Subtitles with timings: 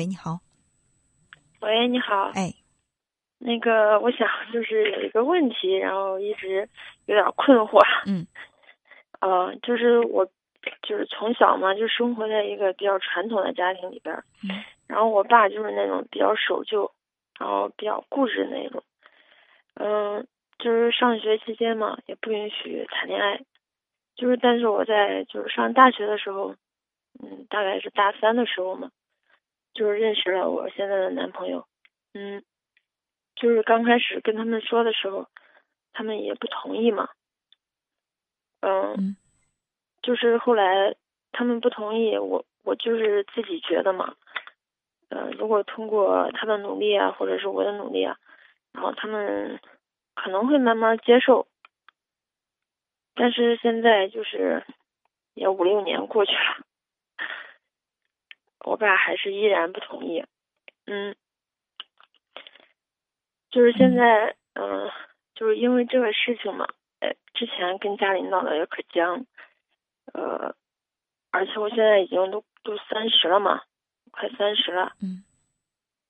[0.00, 0.38] 喂，你好。
[1.60, 2.30] 喂，你好。
[2.34, 2.54] 哎，
[3.38, 6.66] 那个，我想就是有一个问题，然后一直
[7.04, 7.78] 有点困惑。
[8.06, 8.26] 嗯。
[9.20, 10.24] 呃，就是我，
[10.80, 14.14] 就是从小嘛，就生活在一个比较传统的家庭里边。
[14.42, 14.64] 嗯。
[14.86, 16.90] 然后我爸就是那种比较守旧，
[17.38, 18.82] 然后比较固执那种。
[19.74, 20.26] 嗯，
[20.58, 23.42] 就是上学期间嘛，也不允许谈恋爱。
[24.16, 26.54] 就是，但是我在就是上大学的时候，
[27.22, 28.90] 嗯，大概是大三的时候嘛，
[29.80, 31.66] 就是认识了我现在的男朋友。
[32.12, 32.44] 嗯，
[33.34, 35.26] 就是刚开始跟他们说的时候，
[35.94, 37.08] 他们也不同意嘛。
[38.60, 39.16] 嗯，
[40.02, 40.96] 就是后来
[41.32, 44.16] 他们不同意，我我就是自己觉得嘛。
[45.08, 48.18] 呃，如果通过他的努力啊，或者是我的努力啊，
[48.72, 49.58] 然后他们
[50.14, 51.48] 可能会慢慢接受。
[53.14, 54.62] 但是现在就是
[55.32, 56.66] 也五六年过去了，
[58.64, 60.24] 我爸还是依然不同意。
[60.86, 61.14] 嗯，
[63.50, 64.90] 就是现在，嗯，
[65.34, 66.66] 就是因为这个事情嘛，
[67.00, 69.26] 呃，之前跟家里闹得也可僵，
[70.12, 70.54] 呃，
[71.30, 73.62] 而且我现在已经都都三十了嘛。
[74.12, 75.22] 快三十了，嗯，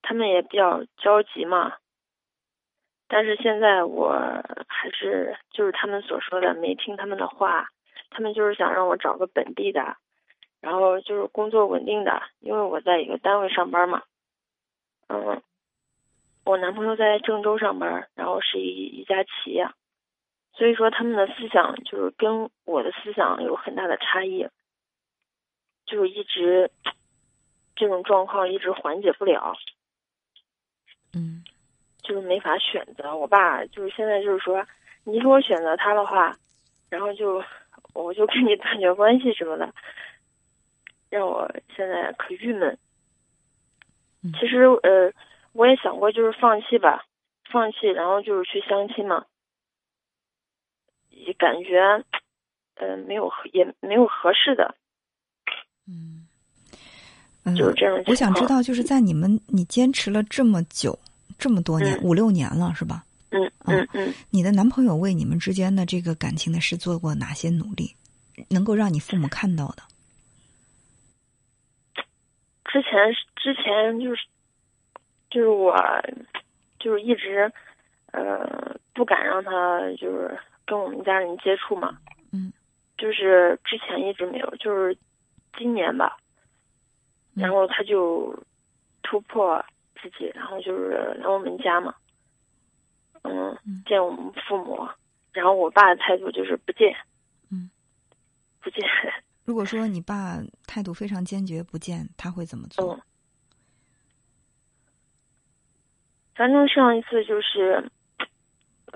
[0.00, 1.76] 他们也比较焦急嘛，
[3.08, 4.10] 但是现在我
[4.68, 7.68] 还是就是他们所说的没听他们的话，
[8.08, 9.98] 他们就是想让我找个本地的，
[10.60, 14.02] 然后就是工作稳定的，因为我在一个单位上班嘛，
[15.08, 15.42] 嗯，
[16.44, 19.68] 我男朋友在郑州上班，然后是一一家企业，
[20.54, 24.46] 所以说他们的思想就是跟我的思想有很大的差异，
[25.86, 26.70] 就是一直。
[27.76, 29.56] 这种状况一直缓解不了，
[31.14, 31.42] 嗯，
[32.02, 33.16] 就是没法选择。
[33.16, 34.66] 我爸就是现在就是说，
[35.04, 36.36] 你如果选择他的话，
[36.90, 37.42] 然后就
[37.94, 39.72] 我就跟你断绝关系什么的，
[41.10, 42.78] 让我现在可郁闷。
[44.22, 45.12] 其实呃，
[45.52, 47.04] 我也想过就是放弃吧，
[47.50, 49.26] 放弃，然后就是去相亲嘛，
[51.08, 52.04] 也感觉
[52.76, 54.74] 呃没有也没有合适的。
[55.86, 56.26] 嗯
[57.56, 60.96] 就是这样我想知道，就是在你们你坚持了这么久，
[61.38, 63.04] 这么多年，五六年了，是吧？
[63.30, 64.12] 嗯嗯嗯。
[64.28, 67.96] 你的男朋友为你们之间的这个感情的事做过哪些努力，
[68.50, 69.82] 能够让你父母看到的？
[72.72, 74.26] 之前之前就是
[75.28, 75.74] 就是我
[76.78, 77.52] 就是一直
[78.12, 81.98] 呃不敢让他就是跟我们家人接触嘛。
[82.32, 82.52] 嗯。
[82.96, 84.96] 就是之前一直没有，就是
[85.56, 86.18] 今年吧。
[87.34, 88.38] 然后他就
[89.02, 89.64] 突破
[90.02, 91.94] 自己，然后就是来我们家嘛，
[93.22, 94.86] 嗯，见我们父母。
[95.32, 96.94] 然后我爸的态度就是不见，
[97.50, 97.70] 嗯，
[98.60, 98.86] 不见。
[99.50, 102.94] 如果说你爸态度非常坚决不见，他会怎么做？
[102.94, 103.02] 嗯，
[106.36, 107.90] 反正上一次就是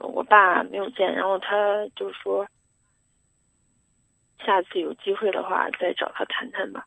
[0.00, 1.48] 我爸没有见，然后他
[1.96, 2.46] 就说
[4.46, 6.86] 下次有机会的话再找他谈谈吧。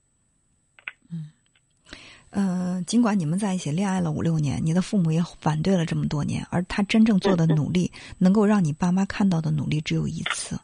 [2.29, 10.57] 呃，尽管你们在一起恋爱了五六年，你的父母也反对了这么多年，而他真正做的努力，能够让你爸妈看到的努力只有一次。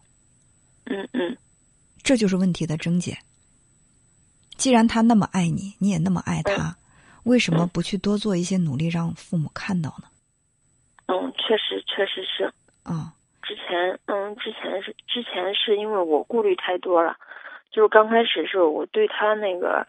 [0.85, 1.37] 嗯嗯，
[2.03, 3.17] 这就是问题的症结。
[4.57, 6.75] 既然他那么爱你，你也那么爱他，
[7.23, 10.07] 为什么不去多做一些努力，让父母看到呢？
[11.07, 12.51] 嗯，确实，确实是。
[12.83, 17.15] 啊，之前，嗯，之前是之前是因为我顾虑太多了，
[17.71, 19.87] 就是刚开始是我对他那个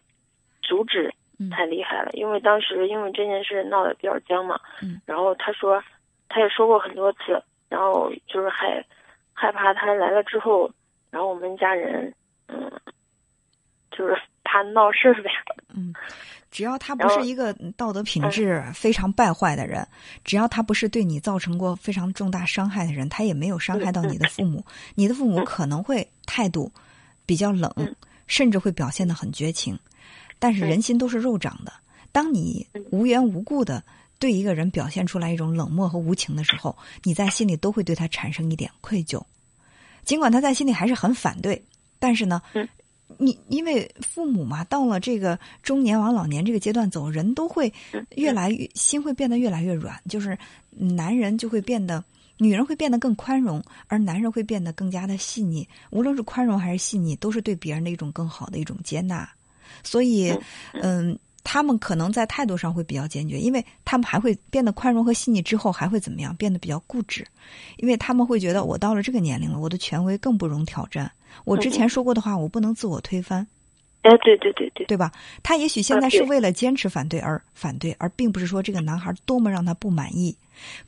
[0.63, 1.13] 阻止。
[1.51, 5.83] 太厉害了，因为当时因为这件事闹得比较僵嘛，嗯，然后他说，
[6.29, 8.87] 他也说过很多次，然后就是害
[9.33, 10.71] 害怕他来了之后，
[11.15, 12.13] 然后我们家人，
[12.49, 12.69] 嗯，
[13.93, 15.31] 就是怕闹事呗，
[15.73, 15.95] 嗯，
[16.51, 19.87] 只要他不是一个道德品质非常败坏的人，
[20.25, 24.65] 只要他不是对你造成过非常重大伤害的人，他也没有伤害到你的父母，
[24.97, 26.73] 你的父母可能会态度
[27.25, 27.73] 比较冷，
[28.27, 29.79] 甚至会表现的很绝情。
[30.41, 31.73] 但是人心都是肉长的，
[32.11, 33.81] 当你无缘无故的
[34.19, 39.25] 对一个人表现出来一种冷漠和无情的时候，你在心里都会对他产生一点愧疚。
[40.05, 41.61] 尽管他在心里还是很反对，
[41.99, 42.41] 但是呢，
[43.19, 47.73] 你因为父母嘛，到了这个中年往老年这个阶段走，人都会
[48.17, 50.37] 越来越心会变得越来越软，就是
[50.71, 52.03] 男人就会变得，
[52.39, 55.69] 女人会变得更宽容，而男人会变得更加的细腻。
[55.91, 59.29] 无论是宽容还是细腻，都是对别人的一种更好的一种接纳。
[59.83, 60.37] 所以，
[60.73, 66.35] 嗯，他们可能在态度上会比较坚决，因为他们还会变得宽容和细腻之后还会怎么样？
[66.35, 67.25] 变得比较固执，
[67.77, 71.13] 因为他们会觉得我到了这个年龄了，我的权威更不容挑战。
[71.45, 73.47] 我之前说过的话，我不能自我推翻。
[74.03, 75.11] 哎，对对对对，对吧？
[75.43, 80.37] 他也许现在是为了坚持反对而反对，而并不是说这个男孩多么让他不满意。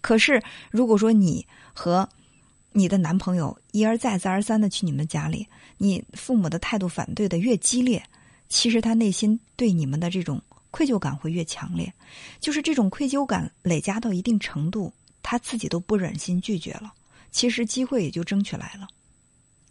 [0.00, 2.06] 可是，如果说你和
[2.72, 5.46] 你的男朋友一而再、再而三的去你们家里，
[5.78, 8.02] 你父母的态度反对的越激烈，
[8.50, 10.38] 其实他内心对你们的这种
[10.76, 11.90] 愧疚感会越强烈。
[12.38, 14.92] 就是这种愧疚感累加到一定程度，
[15.22, 16.92] 他自己都不忍心拒绝了，
[17.30, 18.86] 其实机会也就争取来了。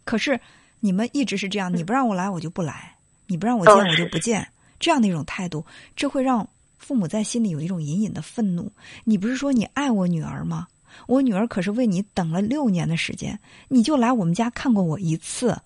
[0.02, 0.40] 可是
[0.80, 2.96] 你们一直是这样，你不让我来，我就不来。
[3.28, 4.48] 你不让我见，我就不见，
[4.80, 5.64] 这样的一种态度，
[5.94, 6.48] 这会让
[6.78, 8.72] 父母在心里有一种隐隐的愤怒。
[9.04, 10.66] 你不是说你爱我女儿吗？
[11.06, 13.38] 我女儿可是为你等了六年的时间，
[13.68, 15.56] 你就来我们家看过我一次，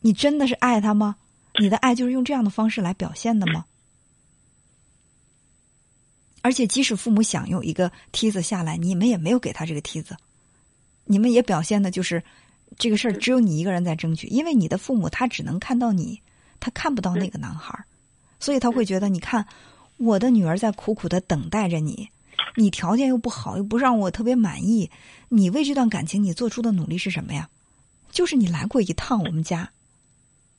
[0.00, 1.16] 你真的是爱她吗？
[1.60, 3.66] 你的爱就是用这样的方式来表现的吗？
[6.42, 10.16] 而且，即使父母想用一个梯子下来，你们也没有给他这个梯子，
[11.04, 12.22] 你们也表现的就是
[12.78, 16.20] 这个事儿只有你一个人在争取，因为你的父母他只能看到你。
[16.60, 17.84] 他看不到那个男孩
[18.40, 19.46] 所以他会觉得：你看，
[19.96, 22.08] 我的女儿在苦苦的等待着你，
[22.56, 24.90] 你条件又不好，又不让我特别满意，
[25.28, 27.48] 你为这段感情你做出的努力是什么呀？
[28.10, 29.70] 就是你来过一趟我们家，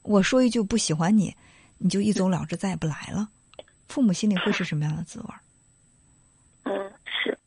[0.04, 1.36] 我说一句不喜欢你，
[1.80, 3.28] 你就一走了之，再也不来了。
[3.90, 5.28] 父母心里会是什么样的滋味？
[6.70, 7.38] 嗯，是。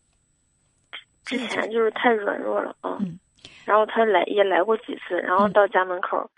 [1.25, 2.99] 之前就是太软弱了啊。
[3.01, 3.19] 嗯。
[3.65, 6.31] 然后他来也来过几次，然后到家门口，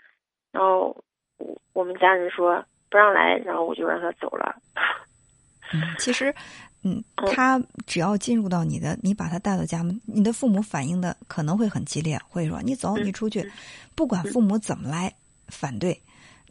[0.51, 0.95] 然后。
[1.37, 4.55] 我我们家人说不让来，然后我就让他走了。
[5.73, 6.33] 嗯，其实，
[6.81, 13.45] 嗯，他只要进入到你的，你把他带到家门，你的父母反应的可能会很激烈，会说你走，你出去，
[13.95, 15.13] 不管父母怎么来
[15.49, 16.01] 反对，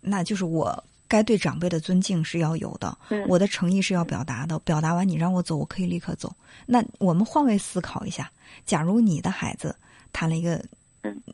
[0.02, 2.96] 那就是我该对长辈的尊敬是要有的，
[3.28, 6.34] 我的诚意是要表达的，表达完你让我走，我可以立刻走。
[6.66, 8.30] 那我们换位思考一下，
[8.66, 9.74] 假如你的孩子
[10.12, 10.64] 谈了一个。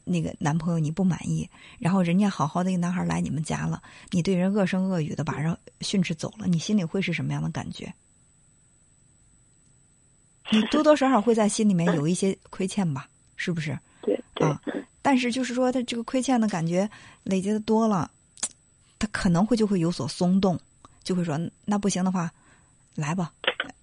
[0.03, 3.81] 那个男朋友你不满意，然后人家好好的一个男孩来你们家了，
[4.11, 7.95] 你对人恶声恶语的把人训斥走了，你心里会是什么样的感觉？
[10.51, 13.79] 你多多少少会在心里面有一些亏欠吧， 是不是？
[14.03, 14.61] 对啊，
[15.03, 16.91] 但是就是说他这个亏欠的感觉
[17.23, 18.11] 累积的多了，
[19.01, 20.61] 他可能会就会有所松动，
[21.03, 22.33] 就会说那不行的话，
[22.95, 23.33] 来吧，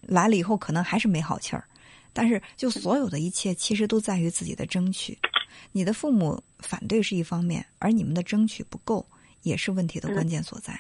[0.01, 1.65] 来了以后可能还是没好气儿，
[2.13, 5.17] 但是就所有的一切其实都在于自己的争取。
[5.71, 9.05] 你的父母反对是一方面，而你们的争取不够
[9.41, 10.79] 也是问题的关键所在。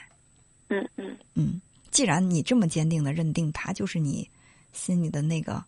[0.69, 4.29] 嗯嗯嗯，既然你这么坚定的认定他就是你
[4.71, 5.63] 心里的那个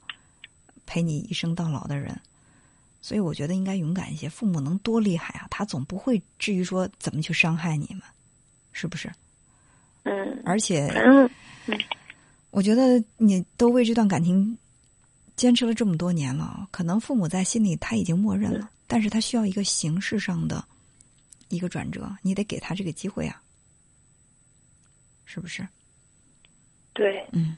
[0.85, 2.15] 陪你一生到老的人，
[3.01, 4.29] 所以我觉得应该勇敢一些。
[4.29, 5.47] 父母能多厉害啊？
[5.49, 8.01] 他总不会至于说怎么去伤害你们，
[8.79, 9.11] 是不是？
[10.03, 10.41] 嗯。
[10.45, 11.29] 而且，嗯，
[12.51, 14.57] 我觉得你都为这段感情
[15.35, 18.69] 坚持了这么多年了，可能父母在心里他已经默认了。
[18.87, 20.63] 但是他需要一个形式上的
[21.49, 23.41] 一个转折，你得给他这个机会啊，
[25.25, 25.67] 是不是？
[26.93, 27.57] 对，嗯，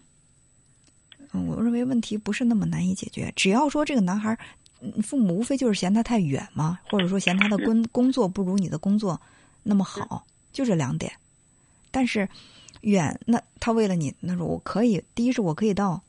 [1.32, 4.38] 嗯，我认为问题不是那么难以解决，只要说这个男孩
[5.02, 9.20] 父母无非就是嫌他太远嘛，或者说嫌他的工工作不如你的工作
[9.64, 11.12] 那么好，就这两点。
[11.92, 12.28] 但是
[12.82, 16.02] 远，那他为了你，那说我可以，第一是我可以到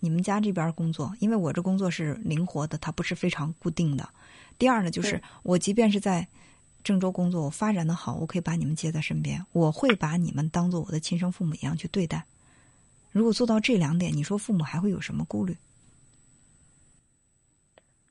[0.00, 4.08] 你们家这边工作，因为我这工作是灵活的，它不是非常固定的。
[4.58, 6.26] 第二呢，就是我即便是在
[6.84, 12.24] 郑州工作，我发展的好，我可以把你们接在身边，我会把你们当做我的亲生父母一样去对待。
[13.12, 15.56] 如果做到这两点，你说父母还会有什么顾虑？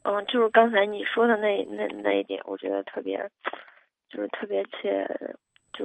[0.04, 3.18] 嗯，就是刚才你说的那那那一点，我觉得特别，
[4.10, 5.08] 就是特别切，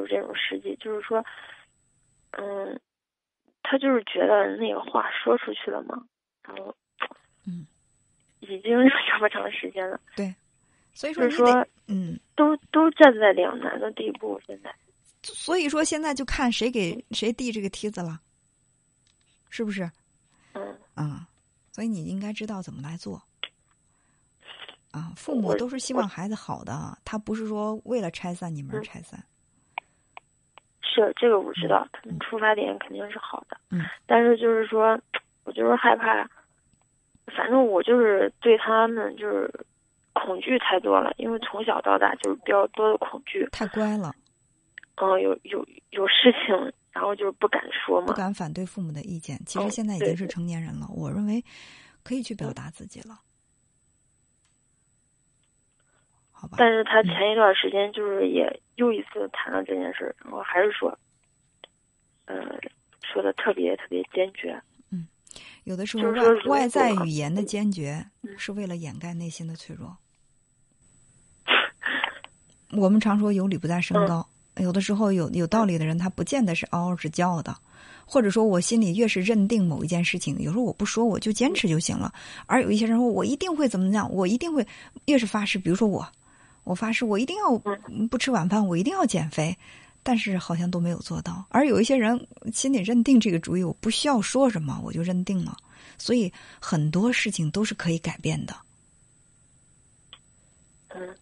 [0.01, 1.23] 就是这种实际，就是说，
[2.31, 2.81] 嗯，
[3.63, 6.03] 他就是觉得那个话说出去了嘛，
[6.43, 6.75] 然后，
[7.47, 7.67] 嗯，
[8.41, 10.35] 已经这么长时间了，对。
[10.93, 14.75] 所以说，嗯，都都站在两难的地步，现在。
[15.23, 18.21] 所以说，现在就看谁给谁递这个梯子了，
[19.51, 19.89] 是不是？
[20.55, 20.79] 嗯。
[20.95, 21.29] 啊，
[21.73, 23.23] 所以你应该知道怎么来做。
[24.91, 29.23] 啊，父母都是希望孩子好的，他不是说为了拆散你们而拆散。
[30.83, 33.57] 是这个我知道，他们出发点肯定是好的。
[33.71, 33.85] 嗯。
[34.07, 35.01] 但是就是说，
[35.45, 36.29] 我就是害怕，
[37.27, 39.51] 反正我就是对他们就是。
[40.13, 43.49] 恐惧太多了，因为从小到大就是比较多的恐惧。
[43.53, 44.13] 太乖了。
[44.97, 48.09] 嗯，有有有事情，然后就是不敢说嘛。
[48.09, 49.39] 不敢反对父母的意见。
[49.47, 51.43] 其实现在已经是成年人了，我认为
[52.03, 53.21] 可以去表达自己了。
[56.33, 56.57] 好吧。
[56.59, 60.99] 但是他前一段时间就是也又一次谈了这件事，然后还是说，
[62.25, 62.35] 呃，
[63.03, 64.59] 说的特别特别坚决。
[64.91, 65.07] 嗯
[65.65, 68.05] 有的时候外外在语言的坚决
[68.39, 69.95] 是为了掩盖内心的脆弱。
[72.73, 77.55] 我们常说有理不在声高，有的时候有有道理的人，他不见得是嗷嗷直叫的，
[78.07, 82.13] 或者说我心里越是认定某一件事情，有时候我不说，我就坚持就行了。
[82.47, 84.67] 而有一些人说，我一定会怎么样，我一定会
[85.07, 86.11] 越是发誓，比如说我，
[86.65, 87.59] 我发誓我一定要
[88.09, 89.57] 不吃晚饭，我一定要减肥，
[90.03, 91.45] 但是好像都没有做到。
[91.49, 95.57] 而有一些人心里认定这个主意，我不需要说什么，我就认定了。
[95.99, 98.55] 所以很多事情都是可以改变的。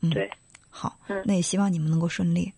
[0.01, 0.31] 嗯，对，
[0.71, 2.53] 好，那也希望你们能够顺利。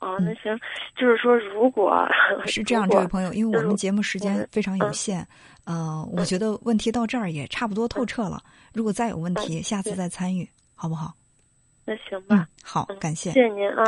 [0.00, 0.58] 哦，那行，
[0.96, 1.94] 就是说，如果
[2.46, 5.26] 是这样，这位朋友，因为我们节目时间非常有限，
[5.64, 8.42] 呃，我觉得问题到这儿也差不多透彻了。
[8.72, 11.14] 如果再有问题，下次再参与，好不好？
[11.90, 12.46] 那行吧。
[12.62, 13.84] 好，感谢，谢谢您啊。